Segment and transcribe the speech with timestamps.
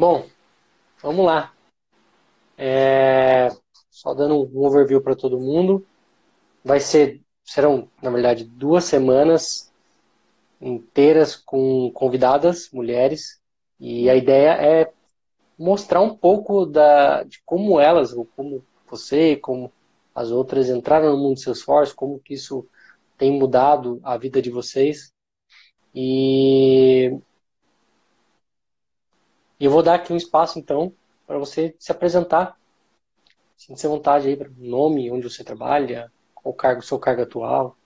[0.00, 0.24] Bom,
[1.02, 1.52] vamos lá.
[2.56, 3.50] É,
[3.90, 5.86] só dando um overview para todo mundo.
[6.64, 9.70] Vai ser, serão, na verdade, duas semanas
[10.58, 13.42] inteiras com convidadas, mulheres,
[13.78, 14.90] e a ideia é
[15.58, 19.70] mostrar um pouco da, de como elas, ou como você, como
[20.14, 22.66] as outras entraram no mundo do Salesforce, como que isso
[23.18, 25.12] tem mudado a vida de vocês.
[25.94, 27.20] E
[29.66, 30.92] eu vou dar aqui um espaço, então,
[31.26, 32.56] para você se apresentar.
[33.56, 37.76] Sinta-se vontade aí, para nome, onde você trabalha, qual o cargo, seu cargo atual.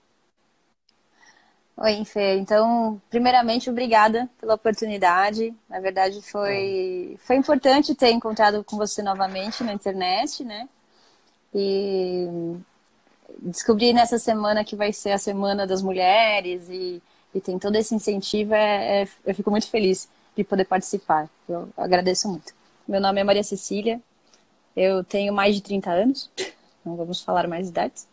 [1.77, 2.37] Oi, Fê.
[2.37, 5.53] Então, primeiramente, obrigada pela oportunidade.
[5.69, 10.69] Na verdade, foi, foi importante ter encontrado com você novamente na internet, né?
[11.53, 12.55] E
[13.39, 17.01] descobri nessa semana que vai ser a Semana das Mulheres e,
[17.33, 18.53] e tem todo esse incentivo.
[18.53, 21.29] É, é, eu fico muito feliz de poder participar.
[21.47, 22.53] Eu agradeço muito.
[22.87, 24.01] Meu nome é Maria Cecília.
[24.75, 26.29] Eu tenho mais de 30 anos.
[26.83, 28.07] Não vamos falar mais idades.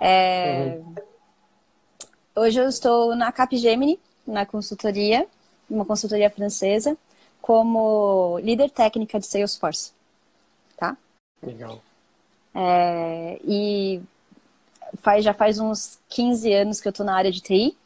[0.00, 0.78] É...
[0.78, 0.94] Uhum.
[2.36, 5.26] Hoje eu estou na Capgemini, na consultoria,
[5.68, 6.96] uma consultoria francesa,
[7.40, 9.92] como líder técnica de Salesforce,
[10.76, 10.96] tá?
[11.42, 11.80] Legal.
[12.54, 14.00] É, e
[14.98, 17.76] faz, já faz uns 15 anos que eu estou na área de TI,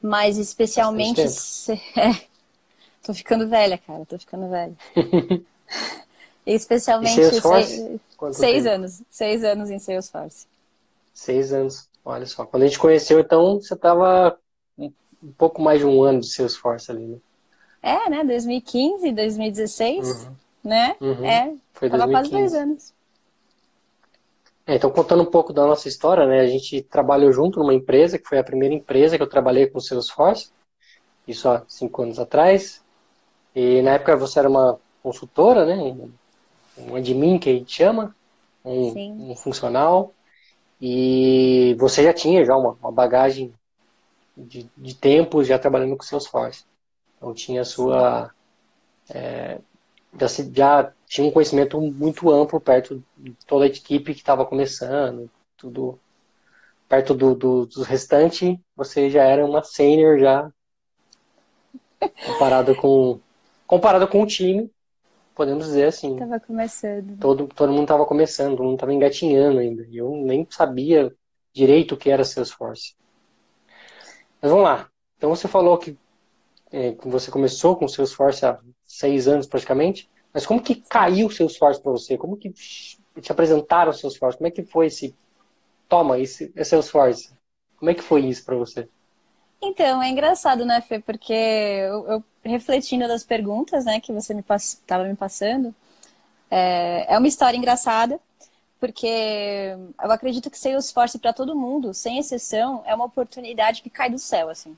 [0.00, 1.22] mas especialmente...
[1.96, 2.35] É,
[3.06, 4.74] tô ficando velha, cara, tô ficando velha.
[6.44, 7.22] especialmente...
[7.40, 8.00] Seis,
[8.32, 10.46] seis anos, seis anos em Salesforce.
[11.14, 11.88] Seis anos.
[12.04, 14.38] Olha só, quando a gente conheceu, então, você estava
[14.78, 17.18] um, um, pouco mais de um ano de Salesforce ali, né?
[17.82, 18.24] É, né?
[18.24, 20.36] 2015, 2016, uhum.
[20.64, 20.96] né?
[21.00, 21.24] Uhum.
[21.24, 22.10] É, foi tava 2015.
[22.12, 22.94] quase dois anos.
[24.66, 26.40] É, então, contando um pouco da nossa história, né?
[26.40, 29.80] A gente trabalhou junto numa empresa, que foi a primeira empresa que eu trabalhei com
[29.80, 30.50] Salesforce,
[31.26, 32.84] isso há cinco anos atrás.
[33.56, 35.96] E na época você era uma consultora, né?
[36.76, 38.14] Um admin que a gente chama,
[38.62, 40.12] um, um funcional.
[40.78, 43.54] E você já tinha já uma, uma bagagem
[44.36, 46.66] de, de tempo já trabalhando com Salesforce.
[47.16, 48.30] Então tinha a sua.
[49.08, 49.58] É,
[50.20, 55.30] já, já, tinha um conhecimento muito amplo perto de toda a equipe que estava começando,
[55.56, 55.98] tudo
[56.86, 60.50] perto do, do, do restante, você já era uma senior já
[62.26, 63.18] comparado com
[63.66, 64.70] comparado com o time
[65.36, 66.16] podemos dizer assim.
[66.16, 67.18] Tava começando.
[67.18, 69.86] Todo, todo mundo estava começando, todo mundo estava engatinhando ainda.
[69.86, 71.14] E eu nem sabia
[71.52, 72.96] direito o que era Salesforce.
[74.40, 74.88] Mas vamos lá.
[75.18, 75.96] Então você falou que
[76.72, 80.10] é, você começou com Salesforce há seis anos praticamente.
[80.32, 82.16] Mas como que caiu o Salesforce para você?
[82.16, 84.38] Como que te apresentaram o Salesforce?
[84.38, 85.14] Como é que foi esse...
[85.88, 87.32] Toma, esse é Salesforce.
[87.76, 88.88] Como é que foi isso para você?
[89.60, 90.98] Então, é engraçado, né, Fê?
[90.98, 95.74] Porque eu, eu refletindo das perguntas, né, que você me estava me passando,
[96.50, 98.20] é, é uma história engraçada,
[98.78, 104.10] porque eu acredito que Salesforce para todo mundo, sem exceção, é uma oportunidade que cai
[104.10, 104.76] do céu, assim.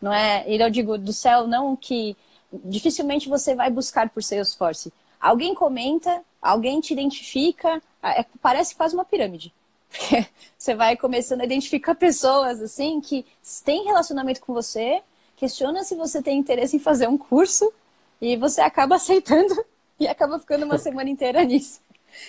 [0.00, 0.44] Não é?
[0.48, 2.16] E eu digo do céu não que
[2.52, 4.92] dificilmente você vai buscar por Salesforce.
[5.20, 9.52] Alguém comenta, alguém te identifica, é, parece quase uma pirâmide.
[9.96, 10.26] Porque
[10.58, 13.24] você vai começando a identificar pessoas assim que
[13.64, 15.00] têm relacionamento com você,
[15.36, 17.72] questiona se você tem interesse em fazer um curso
[18.20, 19.64] e você acaba aceitando
[19.98, 21.80] e acaba ficando uma semana inteira nisso.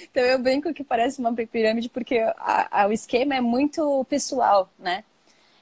[0.09, 4.70] Então eu brinco que parece uma pirâmide porque a, a, o esquema é muito pessoal,
[4.80, 5.04] né?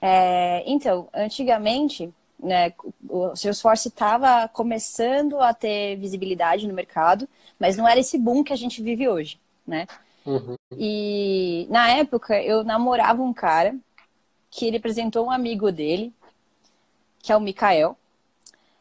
[0.01, 2.73] É, então, antigamente, né,
[3.09, 7.27] o Salesforce estava começando a ter visibilidade no mercado,
[7.57, 9.87] mas não era esse boom que a gente vive hoje, né?
[10.25, 10.55] Uhum.
[10.77, 13.75] E na época eu namorava um cara
[14.49, 16.13] que ele apresentou um amigo dele,
[17.19, 17.97] que é o Mikael.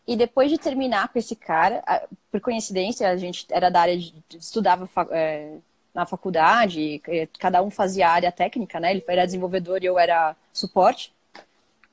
[0.06, 1.82] E depois de terminar com esse cara,
[2.30, 5.56] por coincidência, a gente era da área de estudava é,
[5.94, 7.00] na faculdade,
[7.38, 8.90] cada um fazia área técnica, né?
[8.90, 11.12] Ele era desenvolvedor e eu era suporte.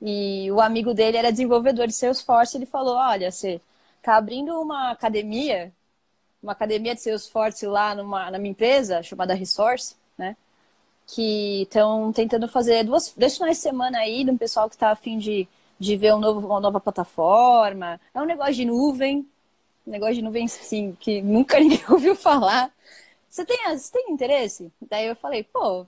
[0.02, 3.62] E o amigo dele era desenvolvedor de Salesforce, ele falou: "Olha, você
[4.02, 5.72] tá abrindo uma academia
[6.42, 10.36] uma academia de Salesforce lá numa, na minha empresa, chamada Resource, né?
[11.08, 14.92] Que estão tentando fazer duas, dois finais de semana aí de um pessoal que está
[14.92, 15.48] afim de,
[15.80, 18.00] de ver um novo, uma nova plataforma.
[18.14, 19.28] É um negócio de nuvem,
[19.86, 22.72] um negócio de nuvem, sim, que nunca ninguém ouviu falar.
[23.30, 24.72] Você tem, você tem interesse?
[24.82, 25.86] Daí eu falei, pô.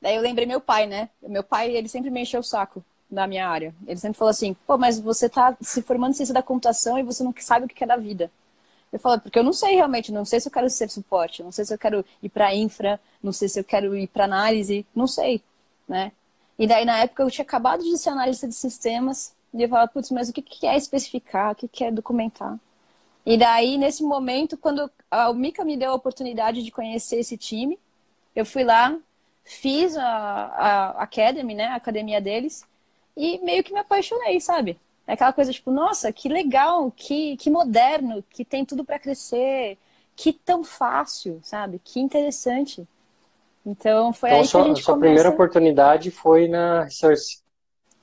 [0.00, 1.08] Daí eu lembrei meu pai, né?
[1.22, 3.74] Meu pai, ele sempre me encheu o saco na minha área.
[3.86, 7.02] Ele sempre falou assim, pô, mas você tá se formando em ciência da computação e
[7.02, 8.30] você não sabe o que é da vida.
[8.92, 11.50] Eu falo, porque eu não sei realmente, não sei se eu quero ser suporte, não
[11.50, 14.86] sei se eu quero ir para infra, não sei se eu quero ir para análise,
[14.94, 15.42] não sei,
[15.88, 16.12] né?
[16.58, 19.88] E daí na época eu tinha acabado de ser analista de sistemas, e eu falava,
[19.88, 22.58] putz, mas o que é especificar, o que é documentar?
[23.24, 27.78] E daí, nesse momento, quando a Mika me deu a oportunidade de conhecer esse time,
[28.34, 28.96] eu fui lá,
[29.44, 32.64] fiz a, a Academy, né, a academia deles,
[33.16, 34.78] e meio que me apaixonei, sabe?
[35.06, 39.76] É aquela coisa tipo, nossa, que legal, que, que moderno, que tem tudo para crescer,
[40.14, 41.80] que tão fácil, sabe?
[41.82, 42.86] Que interessante.
[43.64, 45.08] Então foi então, aí sua, que a gente sua começa...
[45.08, 47.42] primeira oportunidade foi na Resource.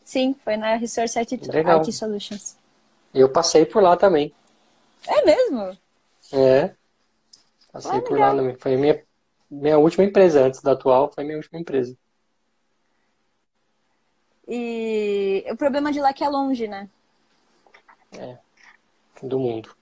[0.04, 2.57] Sim, foi na Resource IT, IT Solutions.
[3.13, 4.34] Eu passei por lá também.
[5.07, 5.78] É mesmo?
[6.31, 6.74] É.
[7.72, 8.56] Passei ah, por lá também.
[8.57, 9.04] Foi a minha,
[9.50, 11.95] minha última empresa, antes da atual, foi a minha última empresa.
[14.50, 16.90] E o problema de lá é que é longe, né?
[18.12, 18.36] É.
[19.22, 19.75] Do mundo.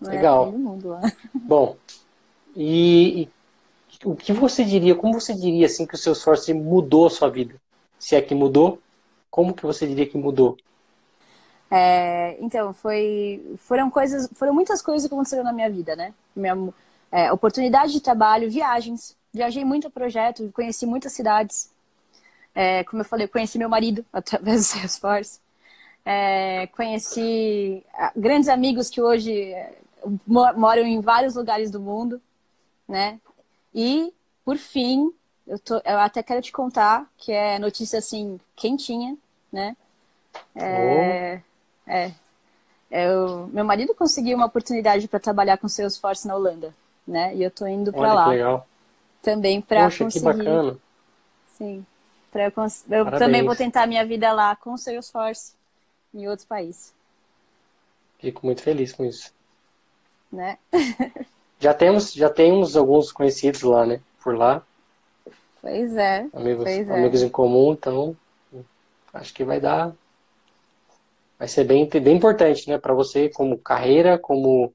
[0.00, 0.48] Não Legal.
[0.48, 1.00] É do mundo lá.
[1.32, 1.76] Bom,
[2.56, 3.28] e, e,
[4.04, 7.28] o que você diria, como você diria assim que o seu esforço mudou a sua
[7.28, 7.54] vida?
[7.96, 8.80] Se é que mudou,
[9.30, 10.56] como que você diria que mudou?
[11.70, 16.12] É, então, foi, foram coisas, foram muitas coisas que aconteceram na minha vida, né?
[16.34, 16.72] Minha,
[17.12, 19.16] é, oportunidade de trabalho, viagens.
[19.32, 21.70] Viajei muito a projeto, conheci muitas cidades.
[22.54, 25.40] É, como eu falei, conheci meu marido através do Salesforce.
[26.04, 29.76] É, conheci ah, grandes amigos que hoje é,
[30.26, 32.20] moram em vários lugares do mundo,
[32.88, 33.20] né?
[33.74, 34.12] E,
[34.44, 35.12] por fim,
[35.46, 39.16] eu, tô, eu até quero te contar que é notícia assim quentinha,
[39.52, 39.76] né?
[40.54, 41.40] É,
[41.86, 41.90] oh.
[41.90, 42.12] é,
[42.90, 46.74] eu, meu marido conseguiu uma oportunidade para trabalhar com Salesforce na Holanda,
[47.06, 47.34] né?
[47.36, 48.26] E eu tô indo para lá.
[48.28, 48.66] Legal.
[49.22, 50.12] Também para conseguir.
[50.12, 50.76] Que bacana.
[51.56, 51.86] Sim.
[52.30, 52.52] Pra eu,
[52.90, 55.54] eu também vou tentar minha vida lá com o Salesforce
[56.14, 56.94] em outro país.
[58.18, 59.32] Fico muito feliz com isso.
[60.30, 60.58] Né?
[61.58, 64.00] já temos, já temos alguns conhecidos lá, né?
[64.22, 64.62] Por lá.
[65.60, 66.26] Pois é.
[66.32, 66.94] Amigos, pois é.
[66.94, 68.16] amigos em comum, então
[69.12, 69.92] acho que vai dar.
[71.38, 72.78] Vai ser bem, bem importante, né?
[72.78, 74.72] Para você como carreira, como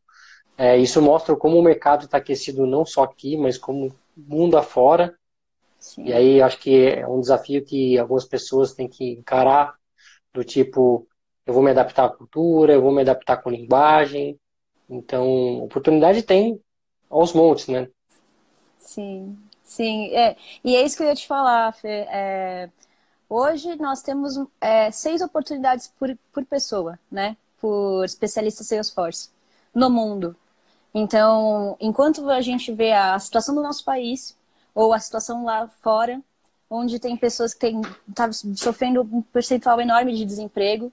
[0.57, 5.15] é, isso mostra como o mercado está aquecido não só aqui, mas como mundo afora.
[5.85, 6.05] Sim.
[6.05, 9.75] E aí acho que é um desafio que algumas pessoas têm que encarar,
[10.33, 11.07] do tipo,
[11.45, 14.39] eu vou me adaptar à cultura, eu vou me adaptar com linguagem.
[14.89, 16.59] Então, oportunidade tem
[17.07, 17.87] aos montes, né?
[18.79, 20.07] Sim, sim.
[20.15, 22.07] É, e é isso que eu ia te falar, Fê.
[22.09, 22.69] É,
[23.29, 27.37] hoje nós temos é, seis oportunidades por, por pessoa, né?
[27.61, 29.29] Por especialista Salesforce
[29.71, 30.35] no mundo.
[30.91, 34.35] Então, enquanto a gente vê a situação do nosso país,
[34.75, 36.21] ou a situação lá fora,
[36.69, 37.81] onde tem pessoas que estão
[38.13, 40.91] tá sofrendo um percentual enorme de desemprego,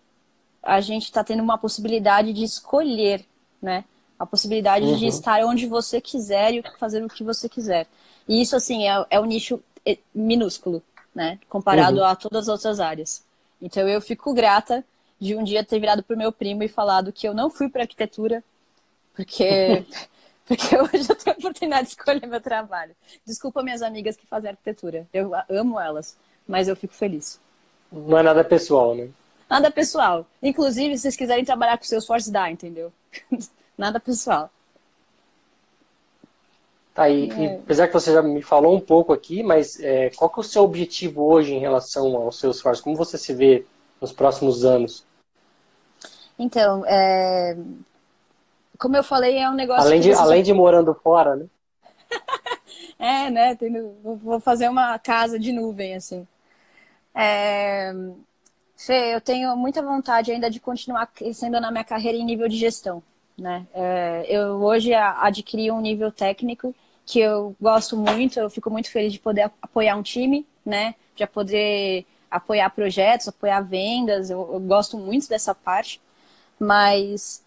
[0.62, 3.26] a gente está tendo uma possibilidade de escolher,
[3.60, 3.84] né?
[4.16, 4.96] A possibilidade uhum.
[4.96, 7.88] de estar onde você quiser e fazer o que você quiser.
[8.28, 10.80] E isso, assim, é, é um nicho é, minúsculo,
[11.12, 11.40] né?
[11.48, 12.04] Comparado uhum.
[12.04, 13.24] a todas as outras áreas.
[13.60, 14.84] Então, eu fico grata
[15.20, 17.82] de um dia ter virado pro meu primo e falado que eu não fui para
[17.82, 18.44] arquitetura,
[19.16, 19.84] porque
[20.52, 22.94] Porque hoje eu tenho a oportunidade de escolher meu trabalho.
[23.24, 25.06] Desculpa minhas amigas que fazem arquitetura.
[25.12, 26.16] Eu amo elas,
[26.46, 27.40] mas eu fico feliz.
[27.90, 29.08] Não é nada pessoal, né?
[29.48, 30.26] Nada pessoal.
[30.42, 32.92] Inclusive, se vocês quiserem trabalhar com seus forces, dá, entendeu?
[33.76, 34.50] nada pessoal.
[36.94, 37.34] Tá, e, é.
[37.34, 40.42] e, apesar que você já me falou um pouco aqui, mas é, qual que é
[40.42, 42.84] o seu objetivo hoje em relação aos seus esforços?
[42.84, 43.64] Como você se vê
[43.98, 45.02] nos próximos anos?
[46.38, 47.56] Então, é,
[48.82, 49.86] como eu falei, é um negócio.
[49.86, 51.46] Além de, além de morando fora, né?
[52.98, 53.54] é, né?
[53.54, 56.26] Tendo, vou fazer uma casa de nuvem, assim.
[57.14, 57.94] É...
[58.76, 62.56] Fê, eu tenho muita vontade ainda de continuar crescendo na minha carreira em nível de
[62.56, 63.00] gestão.
[63.38, 63.66] Né?
[63.72, 66.74] É, eu hoje adquiri um nível técnico
[67.06, 70.96] que eu gosto muito, eu fico muito feliz de poder apoiar um time, né?
[71.14, 76.00] De poder apoiar projetos, apoiar vendas, eu, eu gosto muito dessa parte,
[76.58, 77.41] mas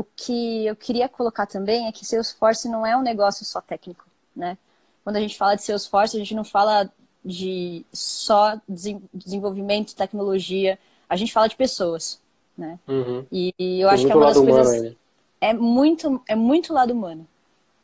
[0.00, 4.06] o que eu queria colocar também é que Salesforce não é um negócio só técnico,
[4.34, 4.56] né?
[5.04, 6.90] Quando a gente fala de Salesforce, a gente não fala
[7.22, 12.18] de só desenvolvimento, tecnologia, a gente fala de pessoas,
[12.56, 12.78] né?
[12.88, 13.26] Uhum.
[13.30, 14.96] E, eu Tem acho que é uma das coisas
[15.38, 17.26] é muito é muito lado humano,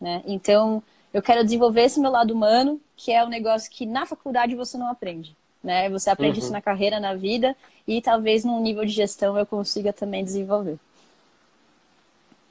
[0.00, 0.22] né?
[0.26, 0.82] Então
[1.12, 4.78] eu quero desenvolver esse meu lado humano, que é um negócio que na faculdade você
[4.78, 5.90] não aprende, né?
[5.90, 6.44] Você aprende uhum.
[6.44, 7.54] isso na carreira, na vida
[7.86, 10.78] e talvez num nível de gestão eu consiga também desenvolver.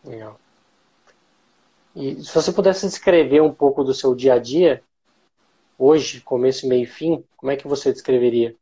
[0.06, 0.40] Legal.
[1.96, 4.84] E se você pudesse descrever um pouco do seu dia a dia,
[5.78, 8.56] hoje, começo, meio e fim, como é que você descreveria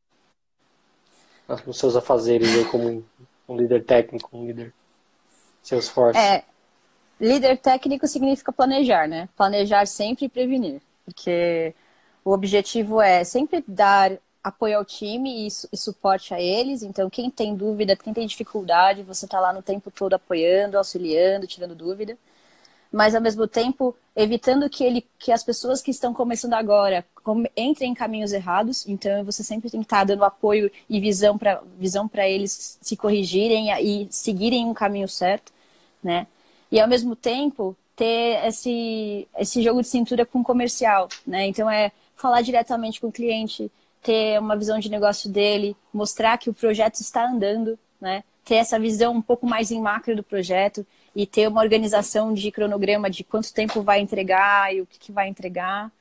[1.65, 3.03] os seus afazeres como
[3.47, 4.73] um líder técnico, um líder
[5.61, 6.19] Salesforce?
[6.19, 6.43] É,
[7.19, 9.27] líder técnico significa planejar, né?
[9.35, 10.81] Planejar sempre e prevenir.
[11.05, 11.73] Porque
[12.23, 16.83] o objetivo é sempre dar apoio ao time e, e, suporte a eles.
[16.83, 21.47] Então, quem tem dúvida, quem tem dificuldade, você está lá no tempo todo apoiando, auxiliando,
[21.47, 22.17] tirando dúvida.
[22.91, 27.05] Mas, ao mesmo tempo, evitando que, ele, que as pessoas que estão começando agora
[27.57, 28.87] entrem em caminhos errados.
[28.87, 32.95] Então, você sempre tem que estar tá dando apoio e visão para visão eles se
[32.97, 35.51] corrigirem e seguirem um caminho certo,
[36.03, 36.27] né?
[36.71, 41.47] E, ao mesmo tempo, ter esse, esse jogo de cintura com o comercial, né?
[41.47, 43.71] Então, é falar diretamente com o cliente,
[44.03, 48.23] ter uma visão de negócio dele, mostrar que o projeto está andando, né?
[48.43, 52.51] Ter essa visão um pouco mais em macro do projeto e ter uma organização de
[52.51, 55.91] cronograma de quanto tempo vai entregar e o que, que vai entregar.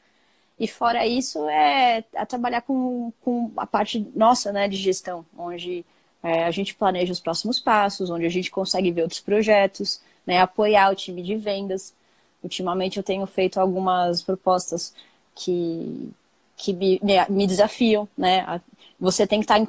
[0.59, 5.85] E fora isso, é, é, trabalhar com, com a parte nossa, né, de gestão, onde
[6.23, 10.41] é, a gente planeja os próximos passos, onde a gente consegue ver outros projetos, né,
[10.41, 11.95] apoiar o time de vendas.
[12.43, 14.95] Ultimamente eu tenho feito algumas propostas
[15.35, 16.11] que,
[16.57, 18.61] que me, me desafiam, né?
[19.01, 19.67] Você tem que estar em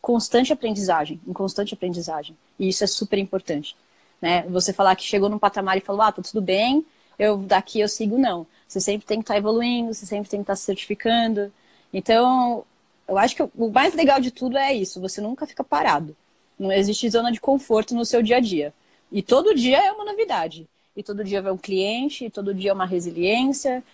[0.00, 2.36] constante aprendizagem, em constante aprendizagem.
[2.58, 3.76] E isso é super importante,
[4.20, 4.42] né?
[4.48, 6.86] Você falar que chegou num patamar e falou, ah, tá tudo bem,
[7.18, 8.46] eu daqui eu sigo, não.
[8.68, 11.52] Você sempre tem que estar evoluindo, você sempre tem que estar se certificando.
[11.92, 12.64] Então,
[13.08, 16.16] eu acho que o mais legal de tudo é isso, você nunca fica parado.
[16.58, 18.72] Não existe zona de conforto no seu dia a dia.
[19.10, 20.66] E todo dia é uma novidade.
[20.96, 23.84] E todo dia vai um cliente, e todo dia é uma resiliência,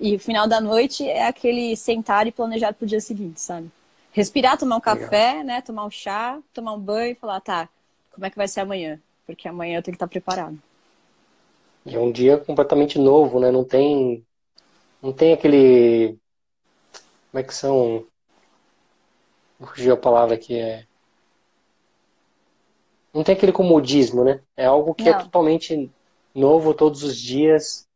[0.00, 3.70] e o final da noite é aquele sentar e planejar para o dia seguinte, sabe?
[4.12, 5.44] Respirar, tomar um café, Legal.
[5.44, 5.60] né?
[5.60, 7.68] Tomar um chá, tomar um banho e falar, tá,
[8.10, 8.98] como é que vai ser amanhã?
[9.26, 10.58] Porque amanhã eu tenho que estar preparado.
[11.84, 13.50] E é um dia completamente novo, né?
[13.50, 14.24] Não tem.
[15.02, 16.18] Não tem aquele.
[17.30, 18.06] Como é que são.
[19.60, 20.86] Fugiu a palavra que é.
[23.12, 24.40] Não tem aquele comodismo, né?
[24.56, 25.20] É algo que é não.
[25.20, 25.90] é totalmente
[26.34, 27.88] novo todos os dias.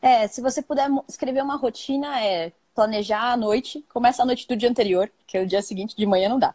[0.00, 4.56] É, se você puder escrever uma rotina, é planejar à noite, começa a noite do
[4.56, 6.54] dia anterior, que é o dia seguinte, de manhã não dá.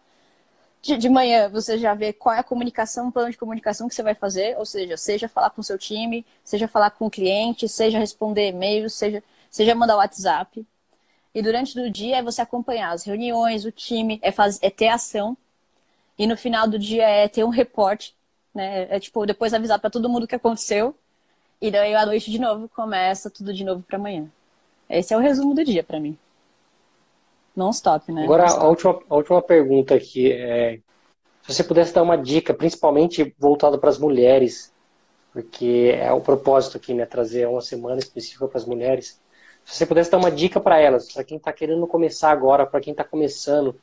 [0.82, 3.96] De, de manhã você já vê qual é a comunicação, o plano de comunicação que
[3.96, 7.68] você vai fazer, ou seja, seja falar com seu time, seja falar com o cliente,
[7.70, 10.66] seja responder e-mails, seja, seja mandar WhatsApp.
[11.34, 14.90] E durante o dia é você acompanhar as reuniões, o time, é, faz, é ter
[14.90, 15.38] ação.
[16.18, 18.16] E no final do dia é ter um reporte,
[18.54, 18.88] né?
[18.90, 20.96] É tipo, depois avisar para todo mundo o que aconteceu
[21.62, 24.28] e daí à noite de novo começa tudo de novo para amanhã.
[24.90, 26.18] Esse é o resumo do dia para mim.
[27.56, 28.24] Non stop, né?
[28.24, 30.80] Agora a última, a última pergunta aqui é
[31.42, 34.72] se você pudesse dar uma dica, principalmente voltada para as mulheres,
[35.34, 37.06] porque é o propósito aqui, né?
[37.06, 39.20] Trazer uma semana específica para as mulheres.
[39.66, 42.80] Se você pudesse dar uma dica para elas, para quem está querendo começar agora, para
[42.80, 43.76] quem está começando,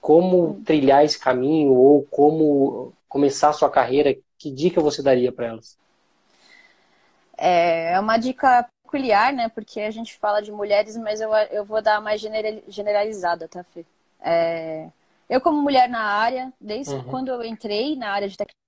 [0.00, 5.46] como trilhar esse caminho ou como começar a sua carreira, que dica você daria para
[5.46, 5.78] elas?
[7.38, 9.48] É, é uma dica peculiar, né?
[9.48, 12.20] Porque a gente fala de mulheres, mas eu, eu vou dar mais
[12.68, 13.84] generalizada, tá, Fê?
[14.20, 14.88] É,
[15.28, 17.04] eu, como mulher na área, desde uhum.
[17.04, 18.58] quando eu entrei na área de tecnologia,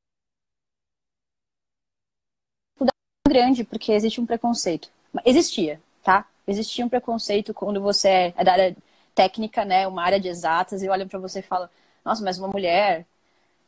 [3.27, 4.91] grande, porque existe um preconceito.
[5.25, 6.27] Existia, tá?
[6.47, 8.77] Existia um preconceito quando você é da área
[9.15, 9.87] técnica, né?
[9.87, 11.69] Uma área de exatas, e olham para você e falam,
[12.05, 13.07] nossa, mas uma mulher.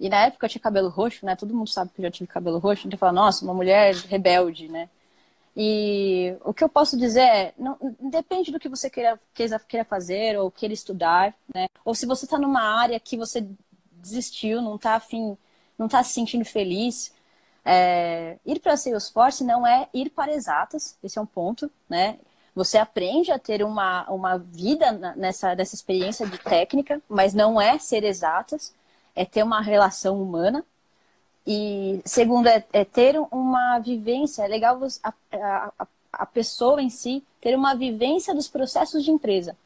[0.03, 1.37] E na época eu tinha cabelo roxo, né?
[1.37, 4.67] Todo mundo sabe que eu já tive cabelo roxo, então fala, nossa, uma mulher rebelde,
[4.67, 4.89] né?
[5.57, 10.37] E o que eu posso dizer é, não, depende do que você queira, queira fazer
[10.41, 11.69] ou queira estudar, né?
[11.85, 13.47] Ou se você está numa área que você
[13.93, 15.39] desistiu, não está afim,
[15.79, 17.15] não está se sentindo feliz,
[17.65, 22.19] é, ir para Salesforce não é ir para exatas, esse é um ponto, né?
[22.57, 27.79] Você aprende a ter uma, uma vida nessa, nessa experiência de técnica, mas não é
[27.79, 28.75] ser exatas,
[29.15, 30.65] é ter uma relação humana,
[31.47, 37.23] e segundo, é, é ter uma vivência, é legal a, a, a, pessoa em si
[37.41, 39.57] ter uma vivência dos processos de empresa.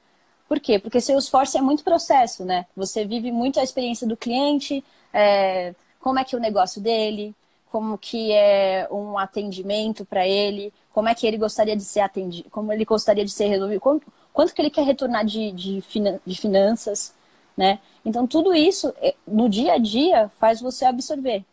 [0.48, 0.78] Por quê?
[0.78, 2.66] Porque seu esforço é muito processo, né?
[2.76, 7.34] Você vive muito a experiência do cliente, é, como é que é o negócio dele,
[7.70, 12.48] como que é um atendimento para ele, como é que ele gostaria de ser atendido,
[12.48, 15.84] como ele gostaria de ser resolvido, quanto, quanto que ele quer retornar de, de,
[16.24, 17.12] de finanças,
[17.56, 17.80] né?
[18.04, 21.44] Então, tudo isso, é, no dia a dia, faz você absorver.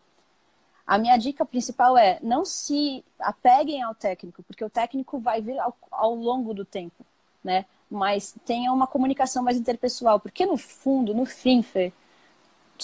[0.86, 5.58] A minha dica principal é não se apeguem ao técnico, porque o técnico vai vir
[5.60, 7.06] ao, ao longo do tempo,
[7.44, 7.66] né?
[7.90, 11.64] Mas tenha uma comunicação mais interpessoal, porque no fundo, no fim,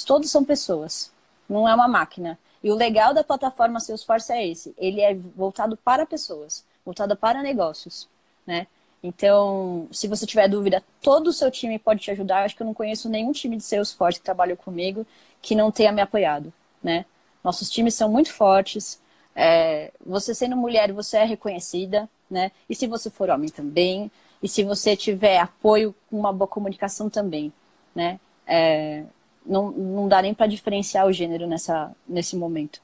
[0.05, 1.11] todos são pessoas,
[1.47, 2.39] não é uma máquina.
[2.63, 7.41] E o legal da plataforma Salesforce é esse, ele é voltado para pessoas, voltado para
[7.41, 8.07] negócios,
[8.45, 8.67] né?
[9.01, 12.43] Então, se você tiver dúvida, todo o seu time pode te ajudar.
[12.43, 15.05] Acho que eu não conheço nenhum time de Salesforce que trabalhou comigo
[15.41, 16.51] que não tenha me apoiado,
[16.83, 17.05] né?
[17.43, 19.01] Nossos times são muito fortes.
[19.35, 22.51] É, você sendo mulher, você é reconhecida, né?
[22.69, 24.11] E se você for homem também.
[24.41, 27.51] E se você tiver apoio com uma boa comunicação também,
[27.95, 28.19] né?
[28.45, 29.03] É,
[29.45, 32.81] não, não dá nem para diferenciar o gênero nessa, nesse momento.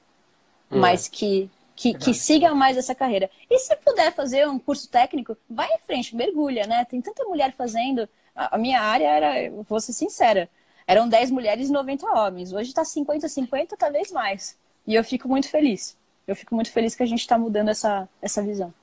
[0.72, 0.75] É.
[0.75, 3.29] Mas que, que, que siga mais essa carreira.
[3.50, 6.86] E se puder fazer um curso técnico, vai em frente, mergulha, né?
[6.86, 8.08] Tem tanta mulher fazendo.
[8.34, 10.50] A, a minha área era, vou ser sincera,
[10.88, 12.53] eram 10 mulheres e 90 homens.
[12.53, 14.58] Hoje está 50-50, talvez mais.
[14.88, 15.98] E eu fico muito feliz.
[16.25, 18.74] Eu fico muito feliz que a gente está mudando essa, essa visão.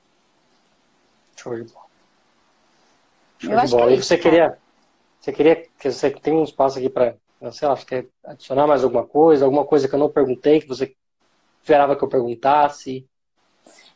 [1.37, 1.87] Show de bola.
[3.39, 3.91] Show de bola.
[3.91, 4.59] É e você queria,
[5.21, 7.17] você queria que você tem um espaço aqui para,
[7.53, 10.95] sei lá, quer adicionar mais alguma coisa, alguma coisa que eu não perguntei que você
[11.63, 13.07] esperava que eu perguntasse?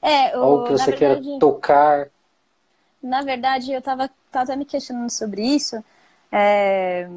[0.01, 2.09] É, o, ou que você verdade, queira tocar?
[3.03, 5.83] Na verdade, eu estava tava me questionando sobre isso.
[6.31, 7.09] É,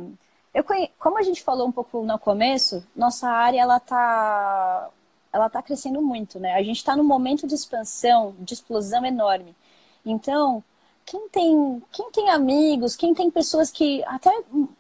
[0.54, 0.92] eu conhe...
[0.98, 4.90] Como a gente falou um pouco no começo, nossa área ela está
[5.32, 6.56] ela tá crescendo muito, né?
[6.56, 9.56] A gente está num momento de expansão, de explosão enorme.
[10.04, 10.64] Então,
[11.10, 14.32] quem tem, quem tem amigos, quem tem pessoas que até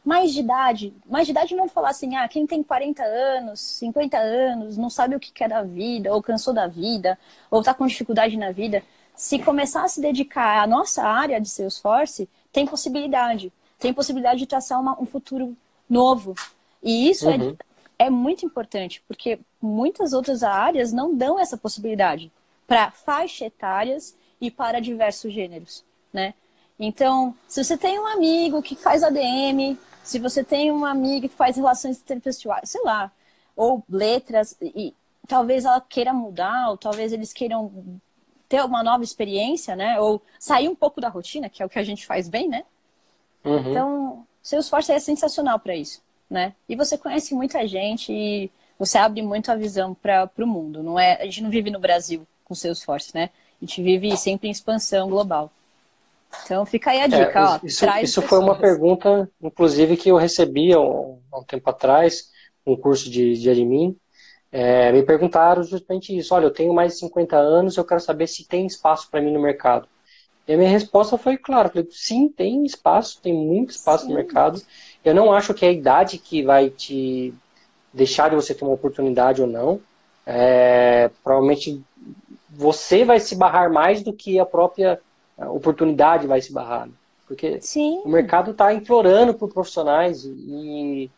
[0.04, 4.18] mais de idade, mais de idade não falar assim, ah, quem tem 40 anos, 50
[4.18, 7.18] anos, não sabe o que quer da vida, ou cansou da vida,
[7.50, 8.84] ou está com dificuldade na vida,
[9.16, 14.46] se começar a se dedicar à nossa área de Salesforce, tem possibilidade tem possibilidade de
[14.46, 15.56] traçar uma, um futuro
[15.90, 16.36] novo.
[16.84, 17.56] E isso é, uhum.
[17.98, 22.32] é, é muito importante, porque muitas outras áreas não dão essa possibilidade
[22.68, 26.34] para faixas etárias e para diversos gêneros, né?
[26.80, 31.36] Então, se você tem um amigo que faz ADM, se você tem uma amiga que
[31.36, 33.12] faz relações interpessoais, sei lá,
[33.56, 34.94] ou letras, e
[35.28, 37.72] talvez ela queira mudar, ou talvez eles queiram
[38.48, 40.00] ter uma nova experiência, né?
[40.00, 42.64] Ou sair um pouco da rotina, que é o que a gente faz bem, né?
[43.44, 43.70] Uhum.
[43.70, 46.56] Então, Salesforce é sensacional para isso, né?
[46.68, 50.82] E você conhece muita gente e você abre muito a visão para o mundo.
[50.82, 53.30] Não é, a gente não vive no Brasil com Salesforce, né?
[53.62, 55.52] A gente vive sempre em expansão global.
[56.46, 57.60] Então fica aí a dica, é, ó.
[57.64, 62.30] Isso, isso foi uma pergunta, inclusive, que eu recebi há um, há um tempo atrás,
[62.66, 63.98] um curso de, de admin.
[64.52, 66.34] É, me perguntaram justamente isso.
[66.34, 69.32] Olha, eu tenho mais de 50 anos, eu quero saber se tem espaço para mim
[69.32, 69.88] no mercado.
[70.48, 71.70] E a minha resposta foi clara.
[71.70, 74.10] Falei, sim, tem espaço, tem muito espaço sim.
[74.10, 74.62] no mercado.
[75.06, 77.34] Eu não acho que é a idade que vai te
[77.94, 79.80] deixar de você ter uma oportunidade ou não.
[80.26, 81.82] É, provavelmente
[82.50, 85.00] você vai se barrar mais do que a própria
[85.48, 86.90] oportunidade vai se barrar.
[87.28, 88.02] Porque sim.
[88.04, 91.10] o mercado está implorando por profissionais e,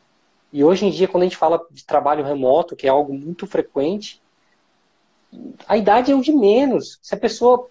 [0.52, 3.48] e hoje em dia, quando a gente fala de trabalho remoto, que é algo muito
[3.48, 4.22] frequente,
[5.68, 7.00] a idade é o de menos.
[7.02, 7.70] Se a pessoa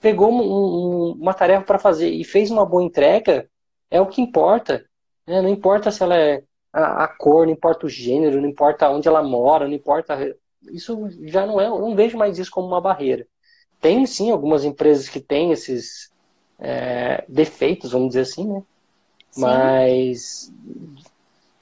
[0.00, 3.48] pegou um, um, uma tarefa para fazer e fez uma boa entrega,
[3.90, 4.84] é o que importa.
[5.26, 5.42] Né?
[5.42, 9.08] Não importa se ela é a, a, cor, não importa o gênero, não importa onde
[9.08, 10.34] ela mora, não importa.
[10.72, 13.26] Isso já não é, eu não vejo mais isso como uma barreira.
[13.80, 16.10] Tem sim algumas empresas que têm esses
[16.58, 18.62] é, defeitos, vamos dizer assim, né?
[19.30, 19.40] Sim.
[19.40, 20.52] Mas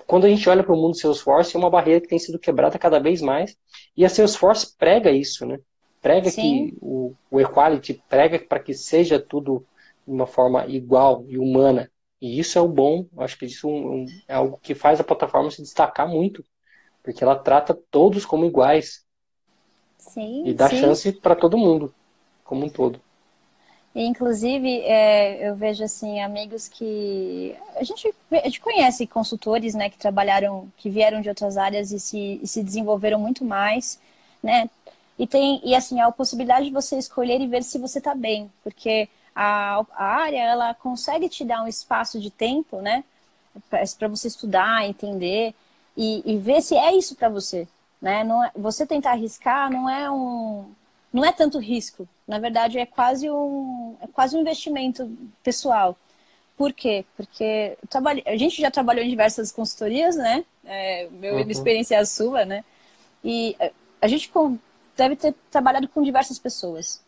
[0.07, 2.79] quando a gente olha para o mundo Salesforce, é uma barreira que tem sido quebrada
[2.79, 3.57] cada vez mais.
[3.97, 5.61] E a Salesforce prega isso, né?
[6.01, 6.69] prega Sim.
[6.71, 9.65] que o, o equality prega para que seja tudo
[10.07, 11.91] de uma forma igual e humana.
[12.21, 15.51] E isso é o bom, acho que isso um, é algo que faz a plataforma
[15.51, 16.45] se destacar muito,
[17.03, 19.05] porque ela trata todos como iguais.
[19.99, 20.81] Sim, e dá sim.
[20.81, 21.93] chance para todo mundo,
[22.49, 22.99] como um todo.
[23.95, 29.91] E, inclusive, é, eu vejo assim amigos que a gente, a gente conhece consultores, né,
[29.91, 34.01] que trabalharam, que vieram de outras áreas e se, e se desenvolveram muito mais,
[34.43, 34.71] né?
[35.19, 38.51] E tem e assim a possibilidade de você escolher e ver se você está bem,
[38.63, 43.05] porque a, a área ela consegue te dar um espaço de tempo, né,
[43.69, 45.55] para você estudar, entender
[45.97, 47.67] e, e ver se é isso para você,
[48.01, 48.23] né?
[48.23, 50.67] Não é, você tentar arriscar não é um
[51.13, 55.11] não é tanto risco, na verdade é quase um é quase um investimento
[55.43, 55.97] pessoal.
[56.57, 57.05] Por quê?
[57.17, 57.79] Porque
[58.27, 60.45] a gente já trabalhou em diversas consultorias, né?
[60.65, 61.51] É, meu, uhum.
[61.51, 62.65] experiência é a sua, né?
[63.25, 63.57] E
[64.03, 64.31] a gente
[64.97, 67.01] deve ter trabalhado com diversas pessoas.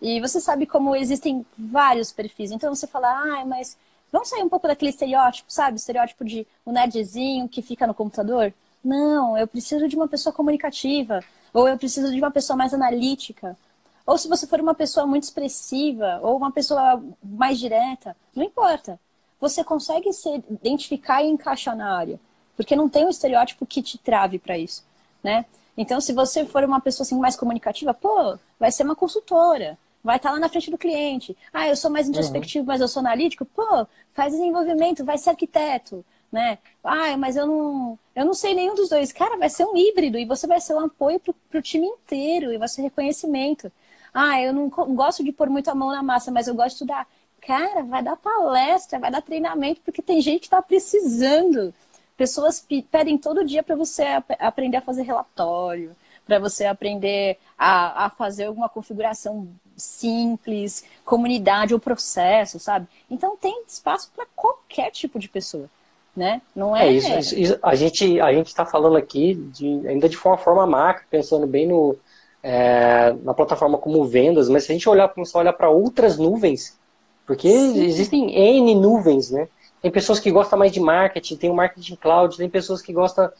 [0.00, 2.52] E você sabe como existem vários perfis.
[2.52, 3.76] Então você fala, ah, mas
[4.12, 5.76] vamos sair um pouco daquele estereótipo, sabe?
[5.76, 8.52] estereótipo de o um nerdzinho que fica no computador.
[8.84, 11.24] Não, eu preciso de uma pessoa comunicativa.
[11.54, 13.56] Ou eu preciso de uma pessoa mais analítica.
[14.04, 19.00] Ou se você for uma pessoa muito expressiva, ou uma pessoa mais direta, não importa.
[19.40, 22.20] Você consegue se identificar e encaixar na área.
[22.56, 24.84] Porque não tem um estereótipo que te trave para isso,
[25.22, 25.44] né?
[25.76, 30.16] Então, se você for uma pessoa assim, mais comunicativa, pô, vai ser uma consultora, vai
[30.16, 31.36] estar lá na frente do cliente.
[31.52, 32.66] Ah, eu sou mais introspectivo, uhum.
[32.66, 36.58] mas eu sou analítico, pô, faz desenvolvimento, vai ser arquiteto, né?
[36.82, 39.12] Ah, mas eu não, eu não sei nenhum dos dois.
[39.12, 42.52] Cara, vai ser um híbrido e você vai ser um apoio para o time inteiro
[42.52, 43.70] e vai ser reconhecimento.
[44.12, 46.74] Ah, eu não gosto de pôr muito a mão na massa, mas eu gosto de
[46.74, 47.06] estudar.
[47.40, 51.74] cara, vai dar palestra, vai dar treinamento, porque tem gente que está precisando.
[52.16, 58.06] Pessoas pedem todo dia para você ap aprender a fazer relatório, para você aprender a,
[58.06, 62.86] a fazer alguma configuração simples, comunidade ou processo, sabe?
[63.10, 65.68] Então tem espaço para qualquer tipo de pessoa,
[66.16, 66.40] né?
[66.54, 70.08] Não é, é isso, isso, isso, A gente a gente está falando aqui de, ainda
[70.08, 71.96] de uma forma macro, pensando bem no
[72.42, 76.18] é, na plataforma como vendas, mas se a gente olhar começar a olhar para outras
[76.18, 76.78] nuvens,
[77.26, 77.84] porque Sim.
[77.84, 79.48] existem n nuvens, né?
[79.80, 83.30] Tem pessoas que gostam mais de marketing, tem o marketing cloud, tem pessoas que gostam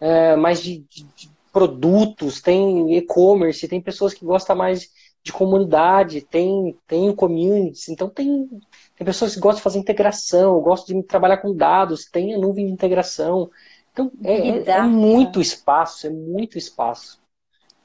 [0.00, 4.90] é, mais de, de, de produtos, tem e-commerce, tem pessoas que gostam mais
[5.24, 8.48] de comunidade, tem, tem communities, então tem,
[8.96, 12.66] tem pessoas que gostam de fazer integração, gostam de trabalhar com dados, tem a nuvem
[12.66, 13.48] de integração.
[13.92, 17.20] Então é, é, é muito espaço, é muito espaço.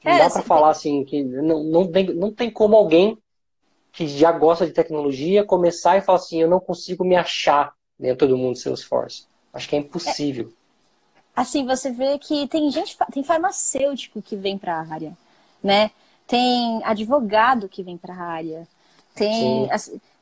[0.04, 3.18] Não é, dá para falar assim que não, não, tem, não tem como alguém
[3.92, 8.26] que já gosta de tecnologia começar e falar assim, eu não consigo me achar dentro
[8.26, 9.26] do mundo Salesforce.
[9.52, 10.52] Acho que é impossível.
[11.36, 15.16] É, assim, você vê que tem gente, tem farmacêutico que vem para a área,
[15.62, 15.90] né?
[16.28, 18.68] Tem advogado que vem para a área,
[19.14, 19.68] tem,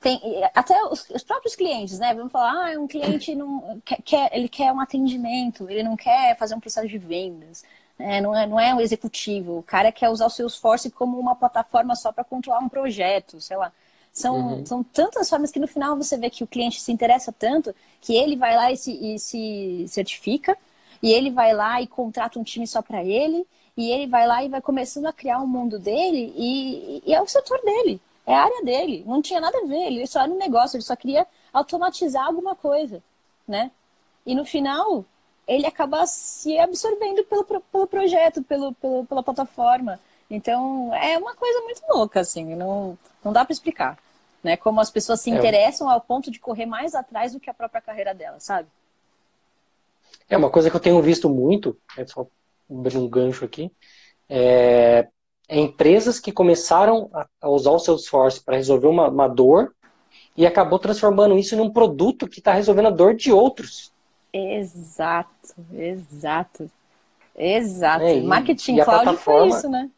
[0.01, 0.21] tem
[0.55, 2.14] até os, os, próprios clientes, né?
[2.14, 6.35] Vamos falar, ah, um cliente não quer, quer, ele quer um atendimento, ele não quer
[6.38, 7.62] fazer um processo de vendas.
[7.99, 8.21] Né?
[8.21, 11.95] Não, é, não é um executivo, o cara quer usar o Salesforce como uma plataforma
[11.97, 13.73] só para controlar um projeto, sei lá.
[14.12, 14.64] São, uhum.
[14.64, 18.14] são tantas formas que no final você vê que o cliente se interessa tanto que
[18.14, 20.57] ele vai lá e se, e se certifica,
[21.03, 24.43] e ele vai lá e contrata um time só para ele, e ele vai lá
[24.43, 28.35] e vai começando a criar um mundo dele e, e é o setor dele, é
[28.35, 29.05] a área dele.
[29.07, 32.55] Não tinha nada a ver, ele só era um negócio, ele só queria automatizar alguma
[32.55, 33.03] coisa,
[33.47, 33.71] né?
[34.25, 35.05] E no final,
[35.47, 40.01] ele acaba se absorvendo pelo, pelo projeto, pelo, pelo, pela plataforma.
[40.29, 43.99] Então, é uma coisa muito louca, assim, não, não dá para explicar.
[44.43, 44.57] Né?
[44.57, 45.35] Como as pessoas se é.
[45.35, 48.69] interessam ao ponto de correr mais atrás do que a própria carreira dela, sabe?
[50.29, 52.27] É uma coisa que eu tenho visto muito, é só
[52.68, 53.70] um gancho aqui,
[54.29, 55.09] é,
[55.48, 59.74] é empresas que começaram a, a, usar o Salesforce para resolver uma, uma, dor
[60.37, 63.92] e acabou transformando isso num produto que está resolvendo a dor de outros.
[64.33, 66.70] Exato, exato.
[67.37, 68.05] Exato.
[68.05, 69.90] É, Marketing Cloud foi isso, né?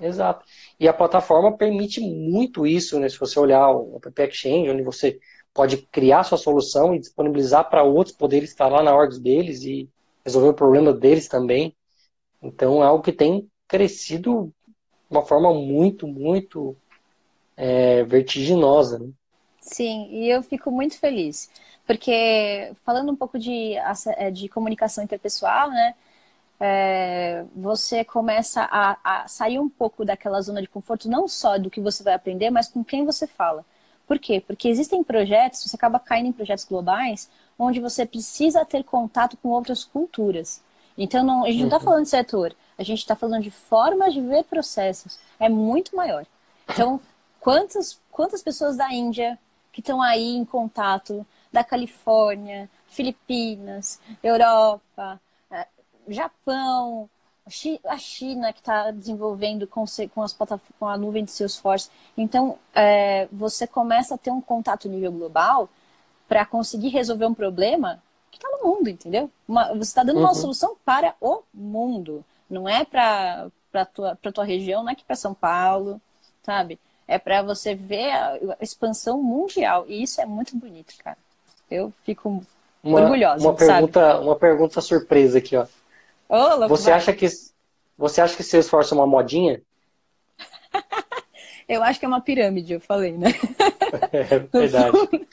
[0.00, 0.44] Exato.
[0.78, 3.08] E a plataforma permite muito isso, né?
[3.08, 5.18] Se você olhar o App Exchange, onde você
[5.54, 9.88] pode criar sua solução e disponibilizar para outros poderem estar lá na orgs deles e
[10.24, 11.74] resolver o problema deles também.
[12.46, 14.52] Então é algo que tem crescido
[15.10, 16.76] de uma forma muito, muito
[17.56, 18.98] é, vertiginosa.
[18.98, 19.10] Né?
[19.60, 21.50] Sim, e eu fico muito feliz.
[21.86, 23.74] Porque falando um pouco de,
[24.16, 25.94] é, de comunicação interpessoal, né?
[26.58, 31.70] É, você começa a, a, sair um pouco daquela zona de conforto, não só do
[31.70, 33.64] que você vai aprender, mas com quem você fala.
[34.06, 34.40] Por quê?
[34.44, 37.28] Porque existem projetos, você acaba caindo em projetos globais,
[37.58, 40.62] onde você precisa ter contato com outras culturas.
[40.96, 41.84] Então, não, a gente não está uhum.
[41.84, 45.18] falando de setor, a gente está falando de formas de ver processos.
[45.38, 46.26] É muito maior.
[46.68, 47.00] Então,
[47.40, 49.38] quantas, quantas pessoas da Índia
[49.72, 55.66] que estão aí em contato, da Califórnia, Filipinas, Europa, eh,
[56.08, 57.08] Japão,
[57.84, 60.36] a China que está desenvolvendo com, com, as
[60.78, 61.90] com a nuvem de Salesforce.
[62.16, 65.68] Então, é, você começa a ter um contato nível global
[66.26, 68.02] para conseguir resolver um problema
[68.38, 69.30] que está no mundo, entendeu?
[69.48, 70.24] Uma, você está dando uhum.
[70.24, 72.24] uma solução para o mundo.
[72.48, 76.00] Não é para a tua, tua região, não é aqui para São Paulo,
[76.42, 76.78] sabe?
[77.08, 79.84] É para você ver a, expansão mundial.
[79.88, 81.18] E isso é muito bonito, cara.
[81.70, 82.44] Eu fico
[82.82, 83.46] uma, orgulhosa.
[83.46, 84.24] Uma pergunta, sabe?
[84.24, 85.66] uma pergunta surpresa aqui, ó.
[86.28, 87.28] Oh, você acha que
[87.96, 89.62] você acha que Salesforce é uma modinha?
[91.68, 93.28] eu acho que é uma pirâmide, eu falei, né?
[94.12, 94.96] É verdade.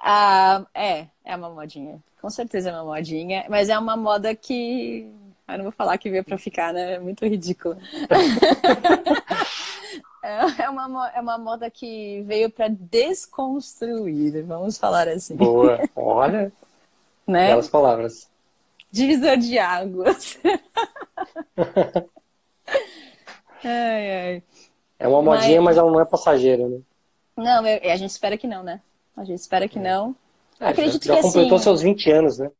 [0.00, 2.02] Ah, é, é uma modinha.
[2.20, 5.08] Com certeza é uma modinha, mas é uma moda que.
[5.46, 6.94] Eu não vou falar que veio pra ficar, né?
[6.94, 7.76] É muito ridículo.
[10.22, 15.36] é, uma, é uma moda que veio para desconstruir, vamos falar assim.
[15.36, 16.50] Boa, olha.
[17.26, 17.48] né?
[17.48, 18.30] Belas palavras.
[18.90, 20.38] Divisor de águas.
[23.64, 24.42] ai, ai.
[24.98, 25.76] É uma modinha, mas...
[25.76, 26.80] mas ela não é passageira, né?
[27.36, 28.80] Não, eu, a gente espera que não, né?
[29.20, 30.16] A gente espera que não.
[30.58, 32.50] É, Acredito já, já que completou assim, seus 20 anos, né?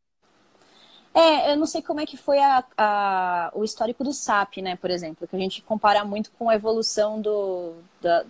[1.15, 4.77] É, eu não sei como é que foi a, a, o histórico do SAP, né,
[4.77, 8.25] por exemplo, que a gente compara muito com a evolução do, da,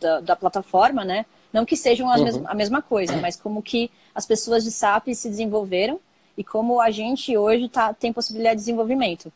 [0.00, 1.26] da, da plataforma, né?
[1.52, 2.24] Não que sejam uhum.
[2.24, 6.00] mes a mesma coisa, mas como que as pessoas de SAP se desenvolveram
[6.36, 9.32] e como a gente hoje tá, tem possibilidade de desenvolvimento.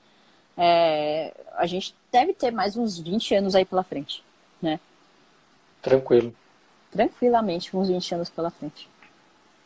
[0.59, 4.25] É, a gente deve ter mais uns 20 anos aí pela frente,
[4.61, 4.81] né?
[5.81, 6.35] Tranquilo.
[6.91, 8.89] Tranquilamente uns 20 anos pela frente.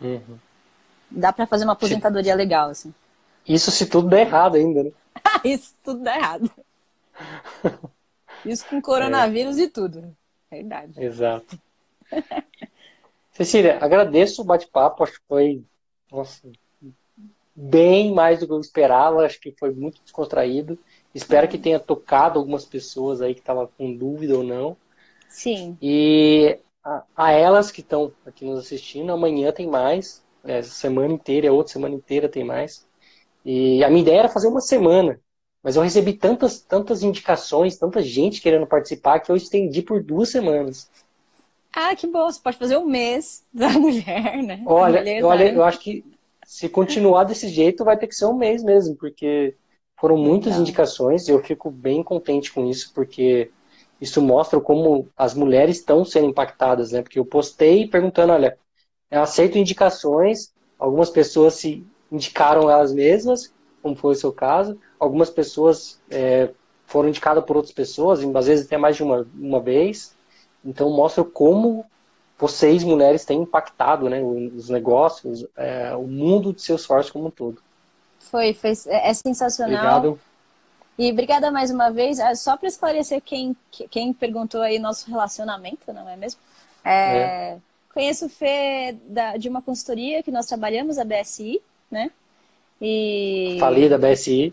[0.00, 0.38] Uhum.
[1.10, 2.36] Dá para fazer uma aposentadoria se...
[2.36, 2.92] legal, assim.
[3.46, 4.90] Isso se tudo der errado ainda, né?
[5.44, 6.50] Isso tudo der errado.
[8.44, 9.62] Isso com coronavírus é.
[9.62, 10.16] e tudo.
[10.50, 10.92] Verdade.
[11.02, 11.58] Exato.
[13.32, 15.64] Cecília, agradeço o bate-papo, acho que foi
[16.10, 16.48] nossa,
[17.54, 20.78] bem mais do que eu esperava, acho que foi muito descontraído.
[21.12, 24.76] Espero que tenha tocado algumas pessoas aí que estavam com dúvida ou não.
[25.28, 25.76] Sim.
[25.82, 30.22] E a, a elas que estão aqui nos assistindo, amanhã tem mais.
[30.44, 32.86] Essa semana inteira, outra semana inteira tem mais.
[33.44, 35.18] E a minha ideia era fazer uma semana.
[35.62, 40.28] Mas eu recebi tantas, tantas indicações, tanta gente querendo participar, que eu estendi por duas
[40.28, 40.90] semanas.
[41.74, 44.62] Ah, que bom, você pode fazer um mês da mulher, né?
[44.66, 46.04] Olha, mulher olha eu acho que
[46.46, 49.56] se continuar desse jeito, vai ter que ser um mês mesmo, porque
[49.98, 53.50] foram muitas indicações e eu fico bem contente com isso, porque
[54.04, 57.00] isso mostra como as mulheres estão sendo impactadas, né?
[57.00, 58.58] Porque eu postei perguntando, olha,
[59.10, 63.50] eu aceito indicações, algumas pessoas se indicaram elas mesmas,
[63.82, 66.50] como foi o seu caso, algumas pessoas é,
[66.86, 70.14] foram indicadas por outras pessoas, às vezes até mais de uma, uma vez.
[70.62, 71.86] Então mostra como
[72.38, 77.30] vocês, mulheres, têm impactado né, os negócios, é, o mundo de seus esforço como um
[77.30, 77.58] todo.
[78.20, 79.74] Foi, foi é, é sensacional.
[79.74, 80.20] Obrigado.
[80.98, 82.18] E obrigada mais uma vez.
[82.18, 83.56] É, só para esclarecer quem,
[83.90, 86.40] quem perguntou aí nosso relacionamento, não é mesmo?
[86.84, 87.58] É, é.
[87.92, 92.10] Conheço o Fê da, de uma consultoria que nós trabalhamos, a BSI, né?
[92.80, 93.56] E...
[93.60, 94.52] Falei da BSI.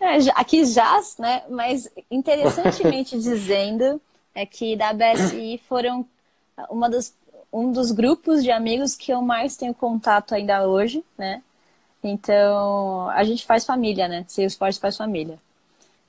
[0.00, 1.42] É, aqui jaz, né?
[1.48, 4.00] Mas interessantemente dizendo
[4.34, 6.06] é que da BSI foram
[6.68, 7.14] uma dos,
[7.52, 11.42] um dos grupos de amigos que eu mais tenho contato ainda hoje, né?
[12.02, 14.24] Então, a gente faz família, né?
[14.26, 15.38] Salesforce faz família.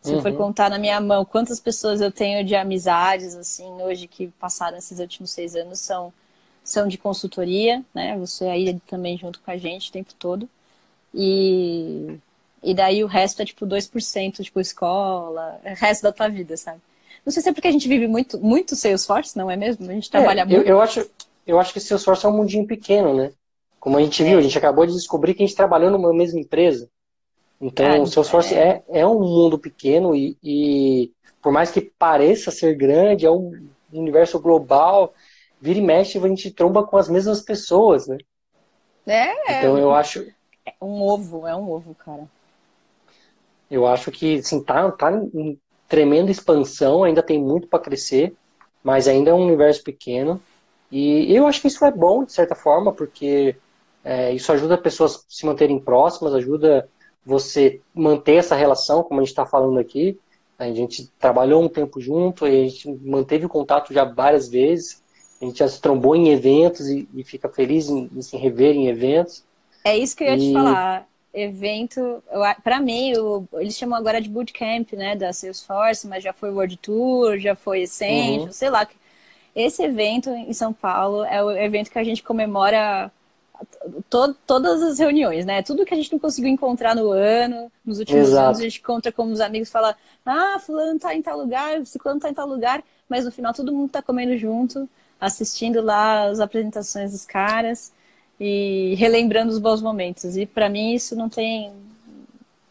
[0.01, 0.17] Se uhum.
[0.17, 0.37] eu for uhum.
[0.37, 4.99] contar na minha mão quantas pessoas eu tenho de amizades, assim, hoje que passaram esses
[4.99, 6.11] últimos seis anos, são,
[6.63, 8.17] são de consultoria, né?
[8.17, 10.49] Você aí também junto com a gente o tempo todo.
[11.13, 12.17] E,
[12.61, 16.57] e daí o resto é tipo 2%, tipo escola, é o resto da tua vida,
[16.57, 16.81] sabe?
[17.25, 19.89] Não sei se é porque a gente vive muito, muito Salesforce, não é mesmo?
[19.89, 20.61] A gente trabalha é, muito.
[20.61, 21.09] Eu, eu, acho,
[21.47, 23.31] eu acho que Salesforce é um mundinho pequeno, né?
[23.83, 26.39] Como a gente viu, a gente acabou de descobrir que a gente trabalhou numa mesma
[26.39, 26.89] empresa.
[27.59, 32.49] Então, é, o Salesforce é, é um mundo pequeno e, e, por mais que pareça
[32.49, 33.51] ser grande, é um
[33.91, 35.13] universo global.
[35.59, 38.17] Vira e mexe, a gente tromba com as mesmas pessoas, né?
[39.05, 39.59] É.
[39.59, 40.25] Então, eu acho,
[40.65, 42.23] é um ovo, é um ovo, cara.
[43.69, 48.33] Eu acho que, assim, tá, tá em tremenda expansão, ainda tem muito para crescer,
[48.81, 50.41] mas ainda é um universo pequeno.
[50.89, 53.57] E eu acho que isso é bom, de certa forma, porque
[54.03, 56.89] é, isso ajuda pessoas a se manterem próximas, ajuda
[57.25, 60.19] você manter essa relação, como a gente está falando aqui.
[60.59, 65.01] A gente trabalhou um tempo junto a gente manteve o contato já várias vezes.
[65.41, 68.75] A gente já se trombou em eventos e, e fica feliz em, em se rever
[68.75, 69.43] em eventos.
[69.83, 70.39] É isso que eu ia e...
[70.39, 71.07] te falar.
[71.33, 72.21] Evento,
[72.63, 76.77] para mim, o, eles chamam agora de bootcamp, né, da Salesforce, mas já foi World
[76.77, 78.51] Tour, já foi Essential, uhum.
[78.51, 78.87] sei lá.
[79.55, 83.11] Esse evento em São Paulo é o evento que a gente comemora
[84.09, 85.61] to, todas as reuniões, né?
[85.61, 88.45] Tudo que a gente não conseguiu encontrar no ano, nos últimos Exato.
[88.47, 89.95] anos, a gente encontra como os amigos fala,
[90.25, 93.73] ah, fulano tá em tal lugar, fulano tá em tal lugar, mas no final todo
[93.73, 94.87] mundo tá comendo junto,
[95.19, 97.91] assistindo lá as apresentações dos caras
[98.39, 100.35] e relembrando os bons momentos.
[100.37, 101.71] E para mim isso não tem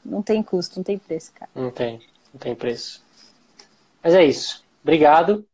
[0.04, 1.50] não tem custo, não tem preço, cara.
[1.54, 2.00] Não tem,
[2.32, 3.02] não tem preço.
[4.02, 4.64] Mas é isso.
[4.82, 5.46] Obrigado.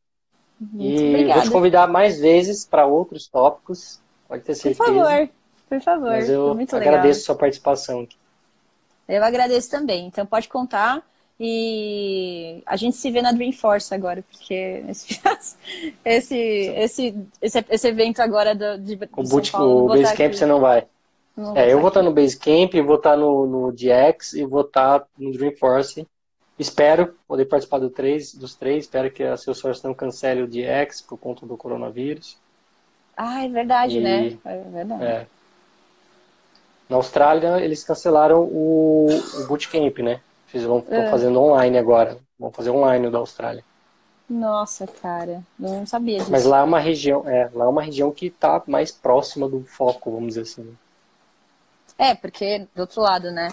[0.58, 1.40] Muito e obrigada.
[1.40, 4.00] vou te convidar mais vezes para outros tópicos.
[4.28, 4.84] Pode ter certeza.
[4.84, 5.28] Por favor,
[5.68, 6.10] por favor.
[6.10, 7.14] Mas eu Muito agradeço legal.
[7.14, 8.16] sua participação aqui.
[9.08, 10.06] Eu agradeço também.
[10.06, 11.02] Então pode contar.
[11.40, 15.20] E a gente se vê na Dreamforce agora, porque esse,
[16.04, 20.60] esse, esse, esse, esse evento agora do, de, o boot, Paulo, o Basecamp você não
[20.60, 20.84] vai.
[21.36, 25.06] Não é, eu vou estar no Basecamp, vou estar no, no DX e vou estar
[25.16, 26.04] no Dreamforce.
[26.58, 28.84] Espero poder participar do três, dos três.
[28.84, 32.36] Espero que a Salesforce não cancele o DX por conta do coronavírus.
[33.20, 34.38] Ah, é verdade, e, né?
[34.44, 35.04] É verdade.
[35.04, 35.26] É.
[36.88, 40.20] Na Austrália, eles cancelaram o, o Bootcamp, né?
[40.54, 41.10] Eles vão, é.
[41.10, 42.16] fazendo online agora.
[42.38, 43.64] Vão fazer online o da Austrália.
[44.30, 46.30] Nossa, cara, não sabia disso.
[46.30, 49.64] Mas lá é uma região, é, lá é uma região que está mais próxima do
[49.64, 50.76] foco, vamos dizer assim.
[51.98, 53.52] É, porque do outro lado, né?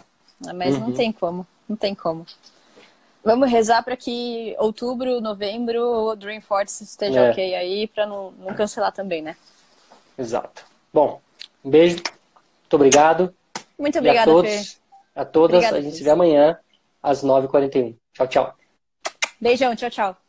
[0.54, 0.82] Mas uhum.
[0.82, 2.26] não tem como, não tem como.
[3.24, 7.32] Vamos rezar para que outubro, novembro, o Dreamforce esteja é.
[7.32, 9.36] ok aí, para não, não cancelar também, né?
[10.18, 10.66] Exato.
[10.94, 11.22] Bom,
[11.64, 13.34] um beijo, muito obrigado.
[13.78, 14.80] Muito obrigada, e a todos, Fê.
[15.16, 16.58] A todas, Obrigada, a gente se vê amanhã
[17.02, 17.96] às 9h41.
[18.14, 18.56] Tchau, tchau.
[19.40, 20.25] Beijão, tchau, tchau.